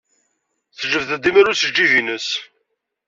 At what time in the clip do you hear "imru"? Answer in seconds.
1.29-1.53